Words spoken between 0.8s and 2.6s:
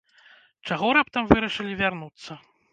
раптам вырашылі вярнуцца?